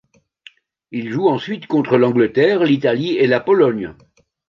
Il 0.89 1.11
joue 1.11 1.27
ensuite 1.29 1.67
contre 1.67 1.97
l'Angleterre, 1.99 2.63
l'Italie 2.63 3.17
et 3.17 3.27
la 3.27 3.39
Pologne. 3.39 3.93